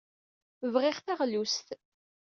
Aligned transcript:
Bɣiɣ 0.73 0.97
taɣlust. 1.05 1.67